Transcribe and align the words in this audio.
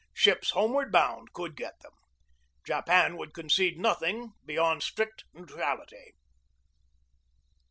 Ships 0.15 0.49
homeward 0.49 0.91
bound 0.91 1.31
could 1.31 1.55
get 1.55 1.79
them. 1.81 1.93
Japan 2.65 3.17
would 3.17 3.35
concede 3.35 3.77
nothing 3.77 4.33
beyond 4.43 4.81
strict 4.81 5.25
neutrality." 5.31 6.15